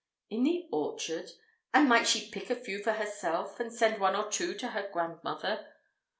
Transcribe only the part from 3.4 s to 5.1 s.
and send one or two to her